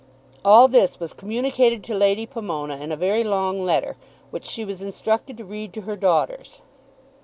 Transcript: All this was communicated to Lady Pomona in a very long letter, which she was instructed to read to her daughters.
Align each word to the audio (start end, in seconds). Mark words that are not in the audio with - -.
All 0.43 0.67
this 0.67 0.99
was 0.99 1.13
communicated 1.13 1.83
to 1.83 1.93
Lady 1.93 2.25
Pomona 2.25 2.77
in 2.77 2.91
a 2.91 2.97
very 2.97 3.23
long 3.23 3.63
letter, 3.63 3.97
which 4.31 4.45
she 4.45 4.65
was 4.65 4.81
instructed 4.81 5.37
to 5.37 5.45
read 5.45 5.73
to 5.73 5.81
her 5.81 5.95
daughters. 5.95 6.59